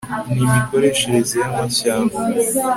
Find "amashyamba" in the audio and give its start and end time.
1.51-2.17